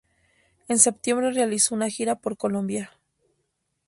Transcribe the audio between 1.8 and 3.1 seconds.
gira por Colombia.